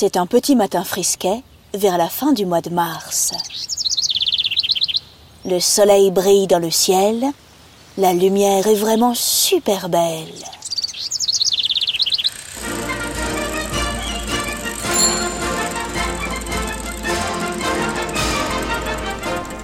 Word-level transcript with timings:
C'est 0.00 0.16
un 0.16 0.26
petit 0.26 0.54
matin 0.54 0.84
frisquet 0.84 1.42
vers 1.74 1.98
la 1.98 2.08
fin 2.08 2.32
du 2.32 2.46
mois 2.46 2.60
de 2.60 2.70
mars. 2.70 3.32
Le 5.44 5.58
soleil 5.58 6.12
brille 6.12 6.46
dans 6.46 6.60
le 6.60 6.70
ciel, 6.70 7.24
la 7.96 8.12
lumière 8.12 8.68
est 8.68 8.76
vraiment 8.76 9.14
super 9.16 9.88
belle. 9.88 10.28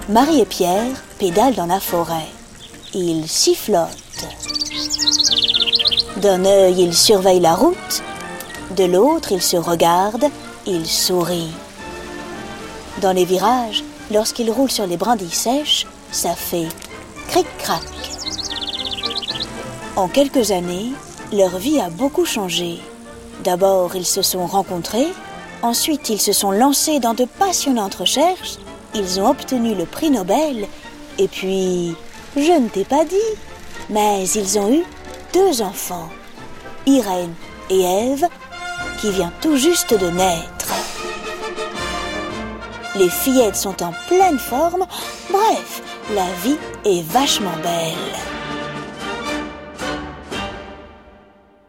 Marie 0.09 0.41
et 0.41 0.45
Pierre 0.45 1.01
pédalent 1.17 1.55
dans 1.55 1.65
la 1.65 1.79
forêt. 1.79 2.27
Ils 2.93 3.29
sifflotent. 3.29 4.27
D'un 6.17 6.43
œil, 6.43 6.81
ils 6.81 6.93
surveillent 6.93 7.39
la 7.39 7.55
route, 7.55 8.03
de 8.75 8.83
l'autre, 8.83 9.31
ils 9.31 9.41
se 9.41 9.57
regardent, 9.57 10.29
ils 10.67 10.85
sourient. 10.85 11.53
Dans 13.01 13.11
les 13.11 13.25
virages, 13.25 13.83
lorsqu'ils 14.11 14.51
roulent 14.51 14.71
sur 14.71 14.87
les 14.87 14.97
brindilles 14.97 15.29
sèches, 15.29 15.87
ça 16.11 16.33
fait 16.35 16.67
cric-crac. 17.29 17.81
En 19.95 20.07
quelques 20.07 20.51
années, 20.51 20.91
leur 21.31 21.57
vie 21.57 21.79
a 21.79 21.89
beaucoup 21.89 22.25
changé. 22.25 22.79
D'abord, 23.43 23.95
ils 23.95 24.05
se 24.05 24.21
sont 24.21 24.45
rencontrés, 24.45 25.07
ensuite 25.61 26.09
ils 26.09 26.21
se 26.21 26.33
sont 26.33 26.51
lancés 26.51 26.99
dans 26.99 27.13
de 27.13 27.25
passionnantes 27.25 27.95
recherches, 27.95 28.57
ils 28.93 29.19
ont 29.19 29.29
obtenu 29.29 29.73
le 29.73 29.85
prix 29.85 30.09
Nobel, 30.09 30.67
et 31.17 31.27
puis, 31.27 31.95
je 32.35 32.59
ne 32.59 32.67
t'ai 32.67 32.83
pas 32.83 33.05
dit, 33.05 33.15
mais 33.89 34.25
ils 34.27 34.59
ont 34.59 34.71
eu 34.71 34.83
deux 35.33 35.61
enfants, 35.61 36.09
Irène 36.85 37.33
et 37.69 37.81
Ève, 37.81 38.27
qui 38.99 39.11
vient 39.11 39.31
tout 39.41 39.57
juste 39.57 39.93
de 39.93 40.07
naître. 40.09 40.73
Les 42.95 43.09
fillettes 43.09 43.55
sont 43.55 43.83
en 43.83 43.91
pleine 44.07 44.39
forme, 44.39 44.85
bref, 45.29 45.81
la 46.13 46.31
vie 46.43 46.57
est 46.85 47.01
vachement 47.01 47.55
belle. 47.61 48.15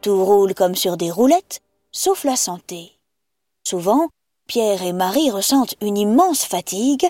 Tout 0.02 0.24
roule 0.24 0.54
comme 0.54 0.76
sur 0.76 0.96
des 0.96 1.10
roulettes, 1.10 1.60
sauf 1.90 2.22
la 2.22 2.36
santé. 2.36 2.92
Souvent, 3.66 4.08
Pierre 4.46 4.82
et 4.82 4.92
Marie 4.92 5.32
ressentent 5.32 5.74
une 5.80 5.98
immense 5.98 6.44
fatigue, 6.44 7.08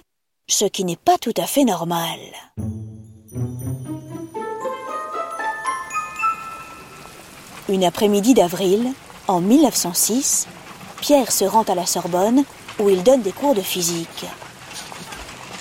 ce 0.49 0.65
qui 0.65 0.85
n'est 0.85 0.97
pas 0.97 1.19
tout 1.19 1.35
à 1.37 1.45
fait 1.45 1.65
normal. 1.65 2.19
Une 7.69 7.85
après-midi 7.85 8.33
d'avril, 8.33 8.93
en 9.29 9.41
1906, 9.41 10.47
Pierre 11.01 11.33
se 11.33 11.45
rend 11.45 11.63
à 11.63 11.75
la 11.75 11.87
Sorbonne 11.87 12.45
où 12.79 12.91
il 12.91 13.03
donne 13.03 13.23
des 13.23 13.33
cours 13.33 13.55
de 13.55 13.61
physique. 13.61 14.27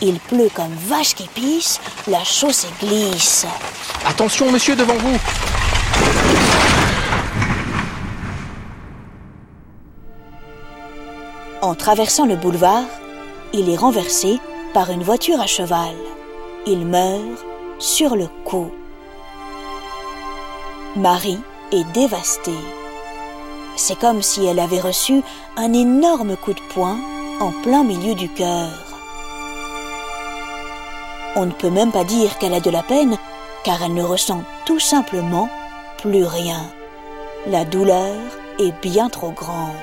Il 0.01 0.19
pleut 0.19 0.49
comme 0.53 0.73
vache 0.73 1.15
qui 1.15 1.27
pisse, 1.27 1.79
la 2.07 2.23
chaussée 2.23 2.67
glisse. 2.79 3.45
Attention, 4.05 4.51
monsieur, 4.51 4.75
devant 4.75 4.97
vous 4.97 5.17
En 11.61 11.73
traversant 11.73 12.25
le 12.25 12.35
boulevard, 12.35 12.83
il 13.53 13.69
est 13.69 13.77
renversé 13.77 14.39
par 14.73 14.91
une 14.91 15.01
voiture 15.01 15.39
à 15.39 15.47
cheval. 15.47 15.95
Il 16.67 16.85
meurt 16.85 17.45
sur 17.79 18.15
le 18.15 18.27
coup. 18.43 18.71
Marie 20.95 21.39
est 21.71 21.85
dévastée. 21.93 22.51
C'est 23.75 23.99
comme 23.99 24.21
si 24.21 24.45
elle 24.45 24.59
avait 24.59 24.79
reçu 24.79 25.21
un 25.57 25.73
énorme 25.73 26.37
coup 26.37 26.53
de 26.53 26.61
poing 26.73 26.97
en 27.39 27.51
plein 27.63 27.83
milieu 27.83 28.15
du 28.15 28.29
cœur. 28.29 28.69
On 31.35 31.45
ne 31.45 31.51
peut 31.51 31.69
même 31.69 31.91
pas 31.91 32.05
dire 32.05 32.37
qu'elle 32.37 32.53
a 32.53 32.61
de 32.61 32.69
la 32.69 32.83
peine, 32.83 33.17
car 33.63 33.83
elle 33.83 33.93
ne 33.93 34.03
ressent 34.03 34.43
tout 34.65 34.79
simplement 34.79 35.49
plus 35.97 36.23
rien. 36.23 36.65
La 37.47 37.65
douleur 37.65 38.15
est 38.59 38.71
bien 38.81 39.09
trop 39.09 39.31
grande. 39.31 39.75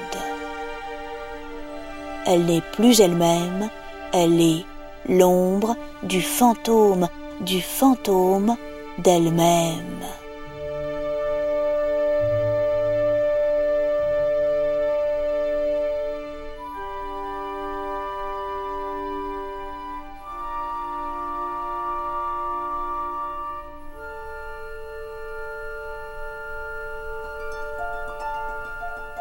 Elle 2.25 2.47
n'est 2.47 2.63
plus 2.73 3.01
elle-même, 3.01 3.69
elle 4.13 4.41
est 4.41 4.65
l'ombre 5.09 5.77
du 6.03 6.23
fantôme, 6.23 7.09
du 7.41 7.61
fantôme 7.61 8.57
d'elle-même. 8.99 10.07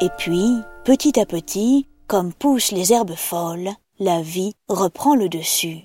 Et 0.01 0.09
puis, 0.17 0.57
petit 0.83 1.19
à 1.19 1.27
petit, 1.27 1.87
comme 2.07 2.33
poussent 2.33 2.71
les 2.71 2.91
herbes 2.91 3.15
folles, 3.15 3.69
la 3.99 4.21
vie 4.21 4.53
reprend 4.67 5.13
le 5.13 5.29
dessus. 5.29 5.81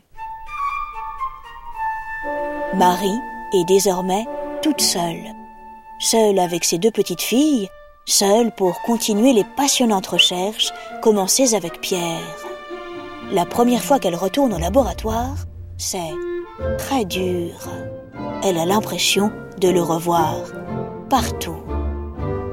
Marie 2.74 3.18
est 3.52 3.64
désormais 3.66 4.24
toute 4.62 4.80
seule. 4.80 5.34
Seule 6.00 6.38
avec 6.38 6.64
ses 6.64 6.78
deux 6.78 6.90
petites 6.90 7.20
filles, 7.20 7.68
seule 8.06 8.54
pour 8.54 8.80
continuer 8.82 9.34
les 9.34 9.44
passionnantes 9.44 10.06
recherches 10.06 10.72
commencées 11.02 11.54
avec 11.54 11.82
Pierre. 11.82 12.46
La 13.32 13.44
première 13.44 13.84
fois 13.84 13.98
qu'elle 13.98 14.14
retourne 14.14 14.54
au 14.54 14.58
laboratoire, 14.58 15.36
c'est 15.76 16.14
très 16.78 17.04
dur. 17.04 17.52
Elle 18.42 18.56
a 18.56 18.64
l'impression 18.64 19.30
de 19.60 19.68
le 19.68 19.82
revoir 19.82 20.36
partout. 21.10 21.62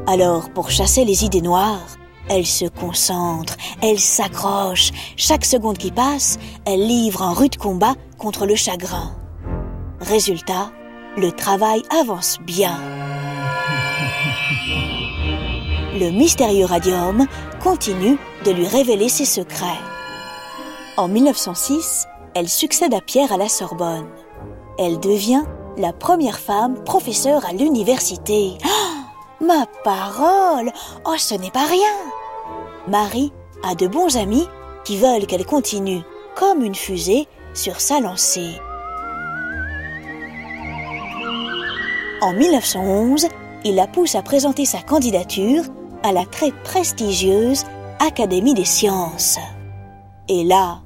Alors, 0.06 0.50
pour 0.50 0.69
chasser 0.69 1.06
les 1.06 1.24
idées 1.24 1.41
noires, 1.41 1.97
elle 2.30 2.46
se 2.46 2.66
concentre, 2.66 3.56
elle 3.81 4.00
s'accroche. 4.00 4.91
Chaque 5.16 5.46
seconde 5.46 5.78
qui 5.78 5.91
passe, 5.91 6.40
elle 6.66 6.86
livre 6.86 7.22
un 7.22 7.34
rude 7.34 7.58
combat 7.58 7.96
contre 8.18 8.46
le 8.46 8.56
chagrin. 8.56 9.16
Résultat, 10.02 10.72
le 11.16 11.31
travail 11.31 11.84
avance 11.90 12.38
bien. 12.46 12.78
Le 15.94 16.09
mystérieux 16.12 16.66
radium 16.66 17.25
continue 17.62 18.18
de 18.44 18.52
lui 18.52 18.68
révéler 18.68 19.08
ses 19.08 19.25
secrets. 19.25 19.80
En 20.97 21.08
1906, 21.08 22.08
elle 22.35 22.50
succède 22.50 22.94
à 22.94 23.00
Pierre 23.00 23.31
à 23.31 23.38
la 23.38 23.47
Sorbonne. 23.47 24.08
Elle 24.78 25.00
devient 25.00 25.44
la 25.78 25.94
première 25.94 26.40
femme 26.40 26.84
professeure 26.84 27.46
à 27.46 27.53
l'université. 27.53 28.58
Ma 29.42 29.66
parole 29.84 30.72
Oh, 31.06 31.16
ce 31.18 31.36
n'est 31.36 31.52
pas 31.52 31.66
rien 31.66 31.94
Marie 32.88 33.32
a 33.64 33.76
de 33.76 33.88
bons 33.88 34.18
amis 34.18 34.48
qui 34.84 34.98
veulent 34.98 35.26
qu'elle 35.26 35.46
continue 35.46 36.02
comme 36.36 36.64
une 36.64 36.76
fusée 36.76 37.28
sur 37.54 37.80
sa 37.80 38.00
lancée. 38.00 38.60
En 42.22 42.34
1911, 42.34 43.28
il 43.66 43.76
la 43.76 43.88
pousse 43.88 44.16
à 44.16 44.22
présenter 44.22 44.66
sa 44.66 44.82
candidature 44.82 45.64
à 46.04 46.12
la 46.12 46.26
très 46.26 46.52
prestigieuse 46.52 47.64
Académie 48.00 48.54
des 48.54 48.66
sciences. 48.66 49.40
Et 50.28 50.44
là, 50.44 50.82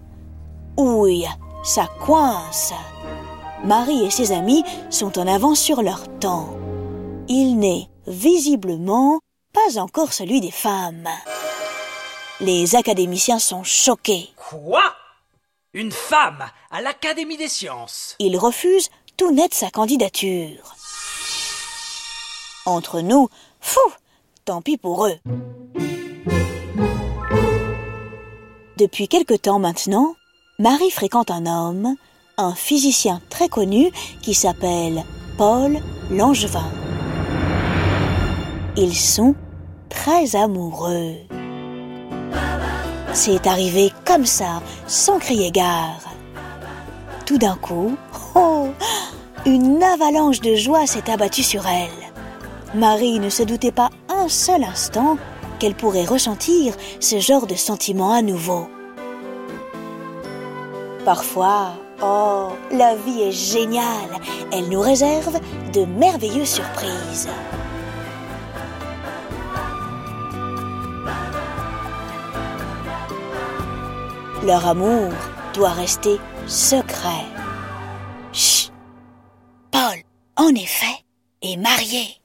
ouille, 0.78 1.28
ça 1.64 1.88
coince. 2.06 2.74
Marie 3.64 4.06
et 4.06 4.10
ses 4.12 4.32
amis 4.32 4.64
sont 4.90 5.18
en 5.18 5.28
avance 5.28 5.60
sur 5.60 5.82
leur 5.82 6.08
temps. 6.20 6.50
Il 7.28 7.58
n'est 7.58 7.90
visiblement 8.08 9.20
pas 9.54 9.80
encore 9.80 10.14
celui 10.14 10.42
des 10.42 10.52
femmes. 10.52 11.10
Les 12.40 12.76
académiciens 12.76 13.40
sont 13.40 13.64
choqués. 13.64 14.30
Quoi? 14.36 14.84
Une 15.74 15.92
femme 15.92 16.46
à 16.72 16.82
l'Académie 16.82 17.38
des 17.38 17.50
sciences? 17.50 18.16
Ils 18.20 18.38
refusent 18.38 18.90
tout 19.18 19.32
net 19.32 19.54
sa 19.54 19.70
candidature. 19.70 20.76
Entre 22.66 23.02
nous, 23.02 23.30
fou, 23.60 23.80
tant 24.46 24.62
pis 24.62 24.78
pour 24.78 25.08
eux. 25.08 25.18
Depuis 28.78 29.08
quelque 29.08 29.34
temps 29.34 29.60
maintenant, 29.60 30.16
Marie 30.60 30.92
fréquente 30.92 31.32
un 31.32 31.46
homme, 31.46 31.96
un 32.38 32.54
physicien 32.54 33.22
très 33.30 33.50
connu 33.50 33.92
qui 34.22 34.34
s'appelle 34.34 35.04
Paul 35.38 35.80
Langevin. 36.12 36.70
Ils 38.80 38.96
sont 38.96 39.34
très 39.90 40.36
amoureux. 40.36 41.16
C'est 43.12 43.48
arrivé 43.48 43.92
comme 44.06 44.28
ça, 44.28 44.62
sans 44.86 45.18
crier 45.18 45.50
gare. 45.50 46.14
Tout 47.26 47.40
d'un 47.40 47.56
coup, 47.56 47.98
oh, 48.36 48.68
une 49.48 49.82
avalanche 49.82 50.42
de 50.42 50.54
joie 50.54 50.86
s'est 50.86 51.10
abattue 51.10 51.42
sur 51.42 51.66
elle. 51.66 52.78
Marie 52.80 53.20
ne 53.20 53.32
se 53.32 53.42
doutait 53.42 53.72
pas 53.72 53.90
un 54.10 54.28
seul 54.28 54.64
instant 54.64 55.18
qu'elle 55.58 55.74
pourrait 55.74 56.06
ressentir 56.06 56.76
ce 57.00 57.18
genre 57.18 57.48
de 57.48 57.56
sentiment 57.56 58.14
à 58.14 58.22
nouveau. 58.22 58.68
Parfois, 61.04 61.72
oh, 62.04 62.50
la 62.72 62.96
vie 62.96 63.24
est 63.24 63.32
géniale. 63.32 64.22
Elle 64.52 64.70
nous 64.70 64.82
réserve 64.82 65.40
de 65.74 65.86
merveilleuses 65.86 66.48
surprises. 66.48 67.28
Leur 74.48 74.66
amour 74.66 75.12
doit 75.54 75.74
rester 75.74 76.22
secret. 76.48 77.26
Chut 78.32 78.72
Paul, 79.72 79.98
en 80.38 80.56
effet, 80.56 81.04
est 81.42 81.58
marié. 81.58 82.22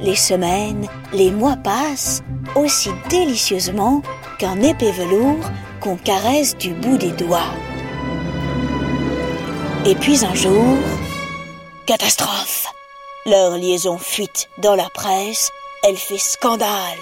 Les 0.00 0.16
semaines, 0.16 0.88
les 1.12 1.30
mois 1.30 1.56
passent 1.56 2.22
aussi 2.54 2.88
délicieusement 3.10 4.00
qu'un 4.38 4.62
épais 4.62 4.92
velours 4.92 5.50
qu'on 5.80 5.98
caresse 5.98 6.56
du 6.56 6.72
bout 6.72 6.96
des 6.96 7.12
doigts. 7.12 7.52
Et 9.84 9.94
puis 9.96 10.24
un 10.24 10.34
jour, 10.34 10.78
catastrophe. 11.84 12.72
Leur 13.26 13.58
liaison 13.58 13.98
fuite 13.98 14.48
dans 14.62 14.76
la 14.76 14.88
presse, 14.88 15.50
elle 15.82 15.98
fait 15.98 16.16
scandale. 16.16 16.96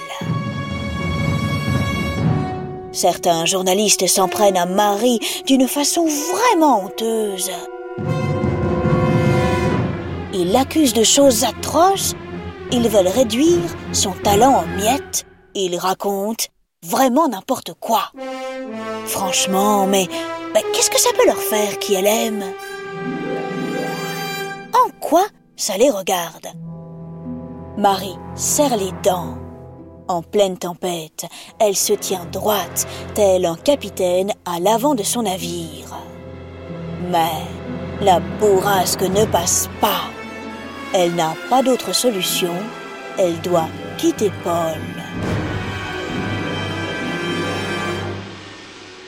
Certains 2.95 3.45
journalistes 3.45 4.07
s'en 4.07 4.29
prennent 4.29 4.57
à 4.57 4.67
Marie 4.67 5.19
d'une 5.47 5.67
façon 5.67 6.07
vraiment 6.07 6.85
honteuse. 6.85 7.51
Ils 10.33 10.53
l'accusent 10.53 10.95
de 10.95 11.03
choses 11.03 11.43
atroces. 11.43 12.15
Ils 12.71 12.89
veulent 12.89 13.09
réduire 13.09 13.69
son 13.93 14.13
talent 14.13 14.63
en 14.63 14.67
miettes. 14.77 15.27
Ils 15.57 15.77
racontent 15.77 16.45
vraiment 16.87 17.29
n'importe 17.29 17.73
quoi. 17.81 18.13
Franchement, 19.07 19.87
mais, 19.87 20.07
mais 20.55 20.63
qu'est-ce 20.73 20.91
que 20.91 21.01
ça 21.01 21.11
peut 21.17 21.27
leur 21.27 21.37
faire 21.37 21.81
qui 21.81 21.95
elle 21.95 22.07
aime? 22.07 22.45
En 24.73 24.89
quoi 25.01 25.27
ça 25.57 25.77
les 25.77 25.91
regarde? 25.91 26.47
Marie 27.77 28.17
serre 28.37 28.77
les 28.77 28.93
dents. 29.03 29.44
En 30.07 30.21
pleine 30.21 30.59
tempête, 30.59 31.25
elle 31.59 31.77
se 31.77 31.95
tient 31.95 32.27
droite, 32.31 32.87
tel 33.15 33.47
un 33.47 33.57
capitaine 33.57 34.33
à 34.45 34.61
l'avant 34.61 34.95
de 34.95 35.03
son 35.03 35.23
navire. 35.23 35.97
Mais 37.11 37.43
la 38.03 38.21
bourrasque 38.21 39.03
ne 39.03 39.25
passe 39.25 39.71
pas. 39.81 40.03
Elle 40.93 41.15
n'a 41.15 41.35
pas 41.49 41.63
d'autre 41.63 41.95
solution. 41.95 42.53
Elle 43.19 43.41
doit 43.41 43.69
quitter 43.97 44.31
Paul. 44.43 44.81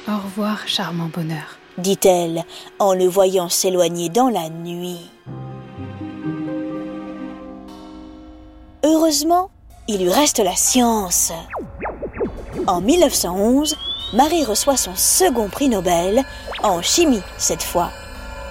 Au 0.09 0.17
revoir, 0.17 0.67
charmant 0.67 1.11
bonheur, 1.13 1.59
dit-elle 1.77 2.45
en 2.79 2.95
le 2.95 3.07
voyant 3.07 3.51
s'éloigner 3.51 4.09
dans 4.09 4.29
la 4.29 4.49
nuit. 4.49 5.11
Heureusement, 8.83 9.51
il 9.89 10.03
lui 10.03 10.13
reste 10.13 10.39
la 10.41 10.57
science. 10.57 11.33
En 12.67 12.81
1911, 12.81 13.77
Marie 14.13 14.45
reçoit 14.45 14.77
son 14.77 14.95
second 14.95 15.49
prix 15.49 15.69
Nobel, 15.69 16.25
en 16.63 16.83
chimie 16.83 17.23
cette 17.39 17.63
fois. 17.63 17.91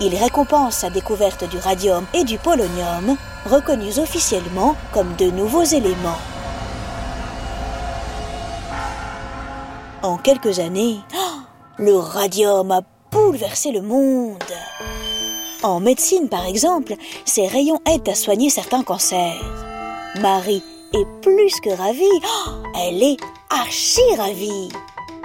Il 0.02 0.16
récompense 0.16 0.78
sa 0.78 0.90
découverte 0.90 1.50
du 1.50 1.58
radium 1.58 2.06
et 2.14 2.24
du 2.24 2.38
polonium, 2.38 3.18
reconnus 3.46 3.98
officiellement 3.98 4.76
comme 4.94 5.16
de 5.18 5.30
nouveaux 5.32 5.64
éléments. 5.64 6.20
En 10.04 10.18
quelques 10.18 10.60
années, 10.60 11.00
le 11.78 11.98
radium 11.98 12.72
a 12.72 12.82
bouleversé 13.12 13.72
le 13.72 13.82
monde. 13.82 14.44
En 15.64 15.80
médecine, 15.80 16.30
par 16.30 16.46
exemple, 16.46 16.94
ces 17.26 17.48
rayons 17.48 17.82
aident 17.90 18.10
à 18.10 18.16
soigner 18.16 18.50
certains 18.50 18.84
cancers. 18.84 19.42
Marie 20.22 20.64
est 20.94 21.06
plus 21.22 21.60
que 21.60 21.70
ravie. 21.70 22.22
Elle 22.76 23.04
est 23.04 23.18
archi 23.50 24.02
ravie. 24.18 24.70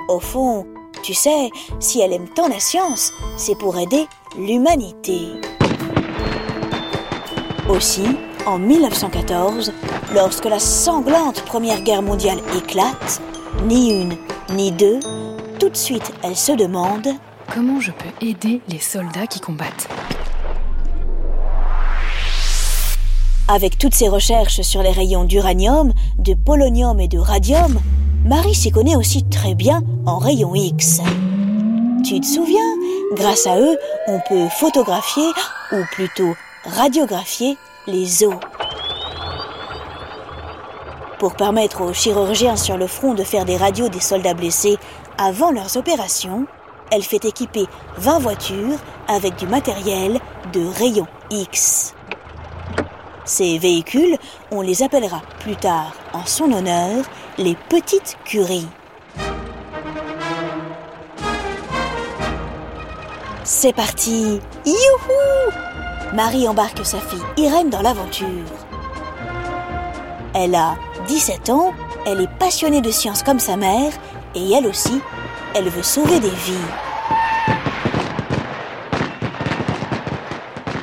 Au 0.08 0.20
fond, 0.20 0.66
tu 1.02 1.14
sais, 1.14 1.50
si 1.78 2.00
elle 2.00 2.12
aime 2.12 2.28
tant 2.28 2.48
la 2.48 2.60
science, 2.60 3.12
c'est 3.36 3.56
pour 3.56 3.78
aider 3.78 4.06
l'humanité. 4.36 5.28
Aussi, 7.68 8.04
en 8.46 8.58
1914, 8.58 9.72
lorsque 10.14 10.44
la 10.46 10.58
sanglante 10.58 11.42
Première 11.42 11.82
Guerre 11.82 12.02
mondiale 12.02 12.40
éclate, 12.56 13.22
ni 13.66 14.02
une, 14.02 14.16
ni 14.50 14.72
deux, 14.72 14.98
tout 15.58 15.68
de 15.68 15.76
suite 15.76 16.12
elle 16.22 16.36
se 16.36 16.52
demande 16.52 17.08
Comment 17.52 17.80
je 17.80 17.90
peux 17.90 18.26
aider 18.26 18.60
les 18.68 18.78
soldats 18.78 19.26
qui 19.26 19.40
combattent? 19.40 19.88
Avec 23.52 23.79
toutes 23.79 23.94
ses 23.94 24.08
recherches 24.08 24.61
sur 24.61 24.81
les 24.81 24.93
rayons 24.93 25.25
d'uranium, 25.25 25.93
de 26.19 26.35
polonium 26.35 27.00
et 27.00 27.08
de 27.08 27.19
radium, 27.19 27.81
Marie 28.25 28.55
s'y 28.55 28.70
connaît 28.70 28.94
aussi 28.94 29.25
très 29.25 29.56
bien 29.56 29.82
en 30.06 30.19
rayons 30.19 30.55
X. 30.55 31.00
Tu 32.05 32.20
te 32.20 32.26
souviens? 32.26 32.76
Grâce 33.14 33.49
à 33.49 33.58
eux, 33.58 33.76
on 34.06 34.20
peut 34.29 34.47
photographier, 34.49 35.29
ou 35.73 35.79
plutôt 35.91 36.32
radiographier, 36.64 37.56
les 37.88 38.23
os. 38.23 38.37
Pour 41.19 41.35
permettre 41.35 41.81
aux 41.81 41.93
chirurgiens 41.93 42.55
sur 42.55 42.76
le 42.76 42.87
front 42.87 43.14
de 43.14 43.25
faire 43.25 43.47
des 43.47 43.56
radios 43.56 43.88
des 43.88 43.99
soldats 43.99 44.35
blessés 44.35 44.76
avant 45.19 45.50
leurs 45.50 45.76
opérations, 45.76 46.47
elle 46.93 47.02
fait 47.02 47.25
équiper 47.25 47.64
20 47.99 48.20
voitures 48.20 48.79
avec 49.08 49.35
du 49.35 49.49
matériel 49.49 50.20
de 50.52 50.64
rayons 50.79 51.08
X. 51.32 51.94
Ces 53.30 53.58
véhicules, 53.58 54.16
on 54.50 54.60
les 54.60 54.82
appellera 54.82 55.22
plus 55.38 55.54
tard 55.54 55.92
en 56.12 56.26
son 56.26 56.50
honneur 56.50 57.04
les 57.38 57.54
petites 57.68 58.18
curies. 58.24 58.66
C'est 63.44 63.72
parti 63.72 64.40
Marie 66.12 66.48
embarque 66.48 66.84
sa 66.84 66.98
fille 66.98 67.22
Irène 67.36 67.70
dans 67.70 67.82
l'aventure. 67.82 68.26
Elle 70.34 70.56
a 70.56 70.75
17 71.06 71.50
ans, 71.50 71.72
elle 72.06 72.22
est 72.22 72.38
passionnée 72.40 72.80
de 72.80 72.90
science 72.90 73.22
comme 73.22 73.38
sa 73.38 73.56
mère, 73.56 73.92
et 74.34 74.50
elle 74.54 74.66
aussi, 74.66 75.00
elle 75.54 75.68
veut 75.68 75.84
sauver 75.84 76.18
des 76.18 76.30
vies. 76.30 76.68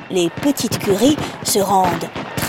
Les 0.09 0.29
petites 0.29 0.79
curies 0.79 1.17
se 1.43 1.59
rendent 1.59 2.07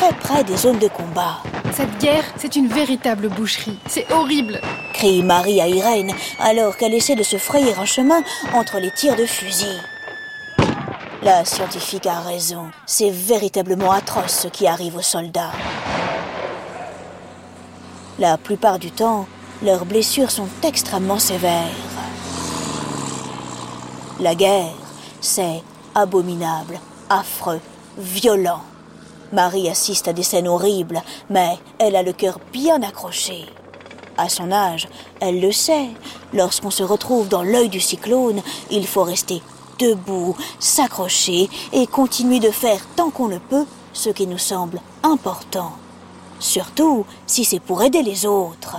très 0.09 0.19
près 0.19 0.45
des 0.45 0.57
zones 0.57 0.79
de 0.79 0.89
combat. 0.89 1.39
Cette 1.73 1.99
guerre, 1.99 2.25
c'est 2.37 2.57
une 2.57 2.69
véritable 2.69 3.29
boucherie. 3.29 3.79
C'est 3.87 4.11
horrible 4.13 4.61
crie 4.95 5.23
Marie 5.23 5.61
à 5.61 5.69
Irène 5.69 6.13
alors 6.41 6.77
qu'elle 6.77 6.95
essaie 6.95 7.15
de 7.15 7.23
se 7.23 7.37
frayer 7.37 7.75
un 7.79 7.85
chemin 7.85 8.23
entre 8.55 8.79
les 8.79 8.91
tirs 8.91 9.17
de 9.17 9.27
fusil. 9.27 9.81
La 11.23 11.45
scientifique 11.45 12.07
a 12.07 12.21
raison. 12.21 12.71
C'est 12.87 13.11
véritablement 13.11 13.93
atroce 13.93 14.41
ce 14.43 14.49
qui 14.49 14.67
arrive 14.67 14.97
aux 14.97 15.03
soldats. 15.03 15.53
La 18.19 18.37
plupart 18.39 18.79
du 18.79 18.91
temps, 18.91 19.27
leurs 19.63 19.85
blessures 19.85 20.31
sont 20.31 20.49
extrêmement 20.63 21.19
sévères. 21.19 21.77
La 24.21 24.35
guerre, 24.35 24.75
c'est 25.21 25.63
abominable, 25.95 26.81
affreux, 27.09 27.61
violent. 27.99 28.63
Marie 29.33 29.69
assiste 29.69 30.09
à 30.09 30.13
des 30.13 30.23
scènes 30.23 30.49
horribles, 30.49 31.03
mais 31.29 31.59
elle 31.79 31.97
a 31.97 32.03
le 32.03 32.13
cœur 32.13 32.39
bien 32.53 32.83
accroché. 32.83 33.47
À 34.17 34.29
son 34.29 34.51
âge, 34.51 34.89
elle 35.21 35.41
le 35.41 35.53
sait. 35.53 35.89
Lorsqu'on 36.33 36.71
se 36.71 36.83
retrouve 36.83 37.29
dans 37.29 37.43
l'œil 37.43 37.69
du 37.69 37.81
cyclone, 37.81 38.43
il 38.71 38.87
faut 38.87 39.05
rester 39.05 39.43
debout, 39.79 40.37
s'accrocher 40.59 41.49
et 41.73 41.87
continuer 41.87 42.41
de 42.41 42.51
faire 42.51 42.81
tant 42.97 43.11
qu'on 43.11 43.29
le 43.29 43.39
peut 43.39 43.67
ce 43.93 44.11
qui 44.11 44.27
nous 44.27 44.39
semble 44.39 44.81
important. 45.03 45.73
Surtout 46.41 47.05
si 47.27 47.45
c'est 47.45 47.61
pour 47.61 47.83
aider 47.83 48.03
les 48.03 48.27
autres. 48.27 48.77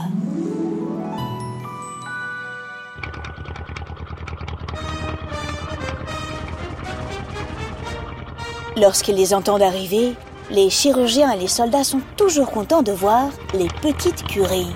Lorsqu'ils 8.75 9.15
les 9.15 9.33
entendent 9.33 9.61
arriver, 9.61 10.15
les 10.51 10.69
chirurgiens 10.69 11.31
et 11.31 11.39
les 11.39 11.47
soldats 11.47 11.83
sont 11.83 12.01
toujours 12.17 12.49
contents 12.49 12.81
de 12.81 12.91
voir 12.91 13.29
les 13.53 13.67
petites 13.81 14.23
curies. 14.23 14.73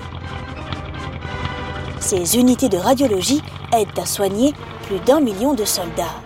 Ces 1.98 2.38
unités 2.38 2.68
de 2.68 2.76
radiologie 2.76 3.42
aident 3.72 3.98
à 3.98 4.06
soigner 4.06 4.52
plus 4.86 5.00
d'un 5.00 5.20
million 5.20 5.54
de 5.54 5.64
soldats. 5.64 6.20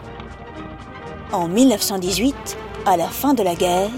En 1.33 1.49
1918, 1.49 2.35
à 2.85 2.97
la 2.97 3.07
fin 3.07 3.33
de 3.33 3.43
la 3.43 3.55
guerre, 3.55 3.91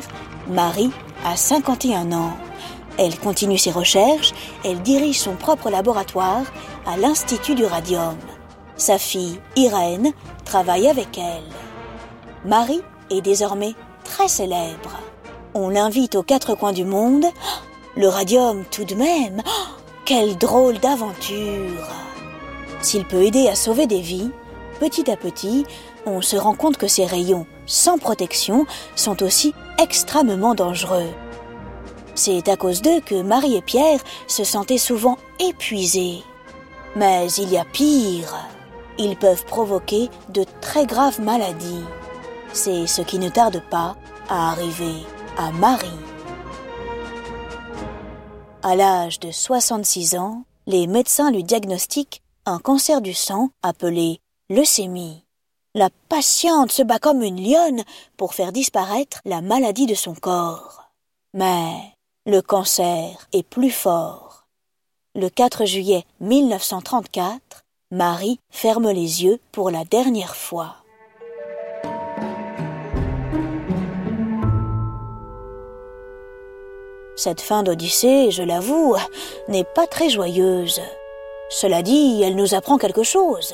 Marie 0.48 0.90
a 1.24 1.36
51 1.36 2.12
ans. 2.12 2.36
Elle 2.98 3.18
continue 3.18 3.58
ses 3.58 3.70
recherches, 3.70 4.32
elle 4.64 4.82
dirige 4.82 5.18
son 5.18 5.34
propre 5.34 5.70
laboratoire 5.70 6.42
à 6.86 6.96
l'Institut 6.96 7.54
du 7.54 7.64
Radium. 7.64 8.16
Sa 8.76 8.98
fille, 8.98 9.40
Irène, 9.56 10.12
travaille 10.44 10.88
avec 10.88 11.18
elle. 11.18 11.42
Marie 12.44 12.82
est 13.10 13.20
désormais 13.20 13.74
très 14.04 14.28
célèbre. 14.28 15.09
On 15.52 15.68
l'invite 15.68 16.14
aux 16.14 16.22
quatre 16.22 16.54
coins 16.54 16.72
du 16.72 16.84
monde. 16.84 17.26
Le 17.96 18.06
radium 18.06 18.64
tout 18.70 18.84
de 18.84 18.94
même. 18.94 19.42
Quelle 20.04 20.38
drôle 20.38 20.78
d'aventure. 20.78 21.88
S'il 22.82 23.04
peut 23.04 23.24
aider 23.24 23.48
à 23.48 23.56
sauver 23.56 23.88
des 23.88 24.00
vies, 24.00 24.30
petit 24.78 25.10
à 25.10 25.16
petit, 25.16 25.66
on 26.06 26.20
se 26.20 26.36
rend 26.36 26.54
compte 26.54 26.76
que 26.76 26.86
ces 26.86 27.04
rayons 27.04 27.46
sans 27.66 27.98
protection 27.98 28.64
sont 28.94 29.24
aussi 29.24 29.52
extrêmement 29.78 30.54
dangereux. 30.54 31.10
C'est 32.14 32.48
à 32.48 32.56
cause 32.56 32.80
d'eux 32.80 33.00
que 33.00 33.20
Marie 33.20 33.56
et 33.56 33.62
Pierre 33.62 34.00
se 34.28 34.44
sentaient 34.44 34.78
souvent 34.78 35.18
épuisés. 35.40 36.22
Mais 36.94 37.26
il 37.32 37.50
y 37.50 37.58
a 37.58 37.64
pire. 37.64 38.36
Ils 38.98 39.16
peuvent 39.16 39.46
provoquer 39.46 40.10
de 40.28 40.44
très 40.60 40.86
graves 40.86 41.20
maladies. 41.20 41.84
C'est 42.52 42.86
ce 42.86 43.02
qui 43.02 43.18
ne 43.18 43.28
tarde 43.28 43.62
pas 43.68 43.96
à 44.28 44.52
arriver 44.52 45.06
à 45.40 45.52
Marie. 45.52 45.88
À 48.62 48.76
l'âge 48.76 49.20
de 49.20 49.30
66 49.30 50.16
ans, 50.16 50.44
les 50.66 50.86
médecins 50.86 51.30
lui 51.30 51.44
diagnostiquent 51.44 52.20
un 52.44 52.58
cancer 52.58 53.00
du 53.00 53.14
sang 53.14 53.48
appelé 53.62 54.20
leucémie. 54.50 55.24
La 55.74 55.88
patiente 56.10 56.72
se 56.72 56.82
bat 56.82 56.98
comme 56.98 57.22
une 57.22 57.42
lionne 57.42 57.84
pour 58.18 58.34
faire 58.34 58.52
disparaître 58.52 59.22
la 59.24 59.40
maladie 59.40 59.86
de 59.86 59.94
son 59.94 60.14
corps. 60.14 60.90
Mais 61.32 61.72
le 62.26 62.42
cancer 62.42 63.26
est 63.32 63.42
plus 63.42 63.70
fort. 63.70 64.44
Le 65.14 65.30
4 65.30 65.64
juillet 65.64 66.04
1934, 66.20 67.64
Marie 67.92 68.40
ferme 68.50 68.90
les 68.90 69.24
yeux 69.24 69.40
pour 69.52 69.70
la 69.70 69.86
dernière 69.86 70.36
fois. 70.36 70.79
Cette 77.22 77.42
fin 77.42 77.62
d'Odyssée, 77.62 78.30
je 78.30 78.42
l'avoue, 78.42 78.96
n'est 79.46 79.66
pas 79.74 79.86
très 79.86 80.08
joyeuse. 80.08 80.80
Cela 81.50 81.82
dit, 81.82 82.22
elle 82.24 82.34
nous 82.34 82.54
apprend 82.54 82.78
quelque 82.78 83.02
chose. 83.02 83.52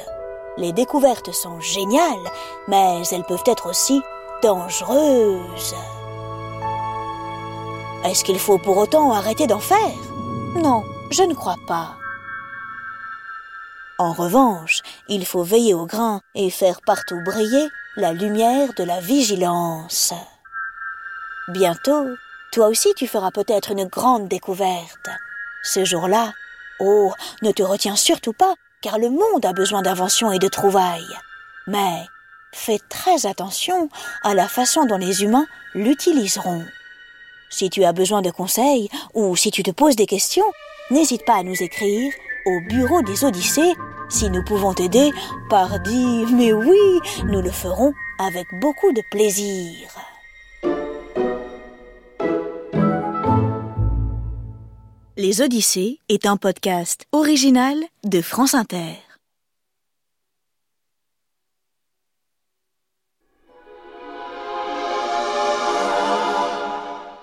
Les 0.57 0.73
découvertes 0.73 1.33
sont 1.33 1.61
géniales, 1.61 2.31
mais 2.69 3.03
elles 3.11 3.25
peuvent 3.25 3.43
être 3.45 3.69
aussi 3.69 4.01
dangereuses. 4.41 5.75
Est-ce 8.05 8.23
qu'il 8.23 8.39
faut 8.39 8.59
pour 8.59 8.77
autant 8.77 9.11
arrêter 9.11 9.49
d'en 9.49 9.59
faire? 9.59 9.99
Non, 10.55 10.85
je 11.11 11.25
ne 11.25 11.35
crois 11.35 11.59
pas. 11.67 11.97
En 13.99 14.13
revanche, 14.13 14.83
il 15.09 15.27
faut 15.27 15.43
veiller 15.43 15.75
au 15.75 15.87
grain 15.87 16.21
et 16.37 16.51
faire 16.51 16.79
partout 16.87 17.19
briller 17.25 17.67
la 17.97 18.13
lumière 18.13 18.75
de 18.79 18.85
la 18.85 19.01
vigilance. 19.01 20.15
Bientôt, 21.49 22.07
toi 22.57 22.69
aussi 22.69 22.95
tu 22.97 23.07
feras 23.07 23.31
peut-être 23.31 23.73
une 23.73 23.85
grande 23.85 24.29
découverte. 24.29 25.11
Ce 25.63 25.85
jour-là, 25.85 26.33
oh, 26.81 27.13
ne 27.43 27.53
te 27.53 27.63
retiens 27.63 27.97
surtout 27.97 28.33
pas, 28.33 28.55
car 28.81 28.99
le 28.99 29.11
monde 29.11 29.45
a 29.45 29.53
besoin 29.53 29.83
d'inventions 29.83 30.33
et 30.33 30.39
de 30.39 30.49
trouvailles. 30.49 31.19
Mais 31.67 32.07
fais 32.55 32.79
très 32.89 33.27
attention 33.27 33.91
à 34.23 34.33
la 34.33 34.49
façon 34.49 34.87
dont 34.87 34.97
les 34.97 35.23
humains 35.23 35.47
l'utiliseront. 35.75 36.65
Si 37.51 37.69
tu 37.69 37.85
as 37.85 37.93
besoin 37.93 38.23
de 38.23 38.31
conseils 38.31 38.89
ou 39.13 39.37
si 39.37 39.51
tu 39.51 39.63
te 39.63 39.71
poses 39.71 39.97
des 39.97 40.07
questions, 40.07 40.51
n'hésite 40.91 41.27
pas 41.27 41.37
à 41.37 41.43
nous 41.43 41.63
écrire 41.63 42.11
au 42.47 42.61
bureau 42.71 43.03
des 43.03 43.23
Odyssées. 43.23 43.75
Si 44.09 44.31
nous 44.31 44.43
pouvons 44.43 44.73
t'aider, 44.73 45.11
pardi, 45.51 46.25
mais 46.33 46.55
oui, 46.55 47.01
nous 47.27 47.43
le 47.43 47.51
ferons 47.51 47.93
avec 48.19 48.47
beaucoup 48.63 48.95
de 48.95 49.03
plaisir. 49.11 49.91
Les 55.19 55.41
Odyssées 55.41 55.99
est 56.11 56.27
un 56.27 56.37
podcast 56.37 57.07
original 57.11 57.75
de 58.05 58.21
France 58.21 58.53
Inter. 58.53 58.97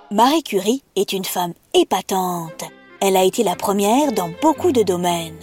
Marie 0.09 0.41
Curie 0.41 0.81
est 0.95 1.13
une 1.13 1.23
femme 1.23 1.53
épatante. 1.75 2.63
Elle 2.99 3.15
a 3.15 3.23
été 3.23 3.43
la 3.43 3.55
première 3.55 4.11
dans 4.11 4.31
beaucoup 4.41 4.71
de 4.71 4.81
domaines. 4.81 5.37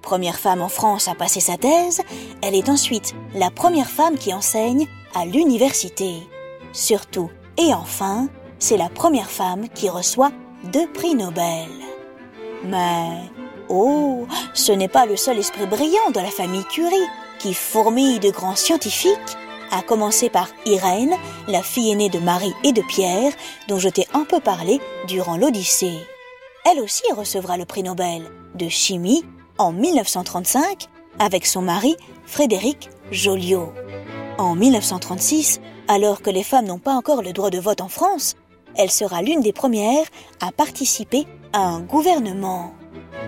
Première 0.00 0.38
femme 0.38 0.62
en 0.62 0.68
France 0.68 1.08
à 1.08 1.16
passer 1.16 1.40
sa 1.40 1.56
thèse, 1.56 2.02
elle 2.40 2.54
est 2.54 2.68
ensuite 2.68 3.16
la 3.34 3.50
première 3.50 3.90
femme 3.90 4.16
qui 4.16 4.32
enseigne 4.32 4.86
à 5.16 5.26
l'université. 5.26 6.18
Surtout 6.72 7.30
et 7.58 7.74
enfin, 7.74 8.28
c'est 8.60 8.76
la 8.76 8.88
première 8.88 9.28
femme 9.28 9.68
qui 9.70 9.88
reçoit 9.88 10.30
deux 10.64 10.86
prix 10.92 11.14
Nobel. 11.14 11.68
Mais, 12.64 13.30
oh, 13.68 14.26
ce 14.54 14.72
n'est 14.72 14.88
pas 14.88 15.06
le 15.06 15.16
seul 15.16 15.38
esprit 15.38 15.66
brillant 15.66 16.10
de 16.14 16.20
la 16.20 16.30
famille 16.30 16.64
Curie, 16.64 16.96
qui 17.38 17.54
fourmille 17.54 18.20
de 18.20 18.30
grands 18.30 18.56
scientifiques, 18.56 19.36
à 19.70 19.82
commencer 19.82 20.28
par 20.28 20.48
Irène, 20.66 21.14
la 21.48 21.62
fille 21.62 21.92
aînée 21.92 22.10
de 22.10 22.18
Marie 22.18 22.54
et 22.64 22.72
de 22.72 22.82
Pierre, 22.82 23.32
dont 23.68 23.78
je 23.78 23.88
t'ai 23.88 24.06
un 24.12 24.24
peu 24.24 24.40
parlé 24.40 24.80
durant 25.06 25.36
l'Odyssée. 25.36 25.98
Elle 26.70 26.80
aussi 26.80 27.04
recevra 27.12 27.56
le 27.56 27.64
prix 27.64 27.82
Nobel 27.82 28.22
de 28.54 28.68
chimie 28.68 29.24
en 29.58 29.72
1935 29.72 30.88
avec 31.18 31.46
son 31.46 31.62
mari 31.62 31.96
Frédéric 32.26 32.90
Joliot. 33.10 33.72
En 34.38 34.54
1936, 34.54 35.60
alors 35.88 36.22
que 36.22 36.30
les 36.30 36.42
femmes 36.42 36.66
n'ont 36.66 36.78
pas 36.78 36.94
encore 36.94 37.22
le 37.22 37.32
droit 37.32 37.50
de 37.50 37.58
vote 37.58 37.80
en 37.80 37.88
France, 37.88 38.36
elle 38.76 38.90
sera 38.90 39.22
l'une 39.22 39.40
des 39.40 39.52
premières 39.52 40.06
à 40.40 40.52
participer 40.52 41.26
à 41.52 41.60
un 41.60 41.80
gouvernement. 41.80 42.72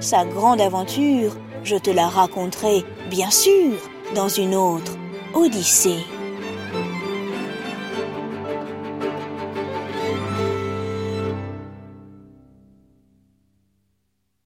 Sa 0.00 0.24
grande 0.24 0.60
aventure, 0.60 1.36
je 1.64 1.76
te 1.76 1.90
la 1.90 2.08
raconterai, 2.08 2.84
bien 3.10 3.30
sûr, 3.30 3.72
dans 4.14 4.28
une 4.28 4.54
autre 4.54 4.92
Odyssée. 5.34 6.04